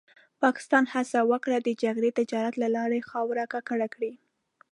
[0.43, 4.13] پاکستان هڅه وکړه د جګړې تجارت له لارې خاوره ککړه کړي.